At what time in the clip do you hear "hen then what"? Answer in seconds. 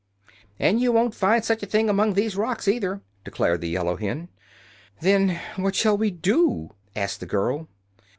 3.97-5.75